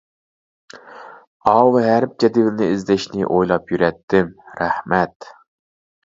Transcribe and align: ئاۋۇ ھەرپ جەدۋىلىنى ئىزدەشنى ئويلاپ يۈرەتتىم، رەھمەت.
ئاۋۇ 1.49 1.75
ھەرپ 1.87 2.15
جەدۋىلىنى 2.23 2.69
ئىزدەشنى 2.75 3.27
ئويلاپ 3.27 3.73
يۈرەتتىم، 3.75 4.33
رەھمەت. 4.63 5.29